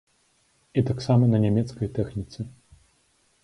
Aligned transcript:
І 0.81 0.83
таксама 0.89 1.29
на 1.35 1.43
нямецкай 1.45 1.93
тэхніцы! 2.01 2.51